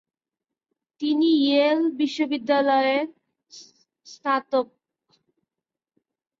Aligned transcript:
তিনি 1.01 1.27
ইয়েল 1.41 1.79
বিশ্ববিদ্যালয়ের 1.99 3.05
স্নাতক। 4.07 4.67